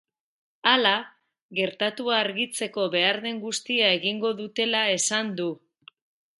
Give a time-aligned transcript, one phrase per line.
[0.69, 0.93] Hala,
[1.59, 5.51] gertatua argitzeko behar den guztia egingo dutela esan du.